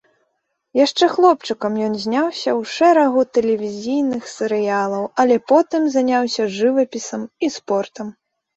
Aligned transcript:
Яшчэ 0.85 1.05
хлопчыкам 1.15 1.75
ён 1.87 1.93
зняўся 2.05 2.51
ў 2.59 2.71
шэрагу 2.77 3.21
тэлевізійных 3.39 4.23
серыялаў, 4.37 5.03
але 5.25 5.35
потым 5.53 5.81
заняўся 5.99 6.51
жывапісам 6.59 7.31
і 7.47 7.55
спортам. 7.61 8.07